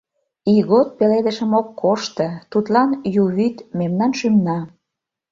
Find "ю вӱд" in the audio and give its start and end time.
3.21-3.55